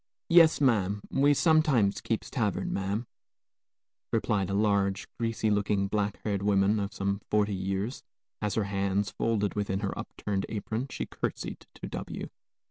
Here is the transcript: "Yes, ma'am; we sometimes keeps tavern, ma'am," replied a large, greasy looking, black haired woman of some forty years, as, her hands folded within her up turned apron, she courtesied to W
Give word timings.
"Yes, 0.29 0.59
ma'am; 0.59 1.03
we 1.11 1.35
sometimes 1.35 2.01
keeps 2.01 2.31
tavern, 2.31 2.73
ma'am," 2.73 3.05
replied 4.11 4.49
a 4.49 4.55
large, 4.55 5.07
greasy 5.19 5.51
looking, 5.51 5.85
black 5.87 6.17
haired 6.23 6.41
woman 6.41 6.79
of 6.79 6.91
some 6.91 7.21
forty 7.29 7.53
years, 7.53 8.01
as, 8.41 8.55
her 8.55 8.63
hands 8.63 9.11
folded 9.11 9.53
within 9.53 9.81
her 9.81 9.95
up 9.95 10.07
turned 10.17 10.47
apron, 10.49 10.87
she 10.89 11.05
courtesied 11.05 11.67
to 11.75 11.85
W 11.87 12.31